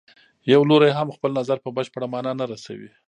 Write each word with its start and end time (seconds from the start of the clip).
یو 0.53 0.61
لوری 0.69 0.91
هم 0.97 1.07
خپل 1.15 1.31
نظر 1.39 1.57
په 1.63 1.69
بشپړه 1.77 2.07
معنا 2.13 2.31
نه 2.41 2.45
رسوي. 2.51 2.89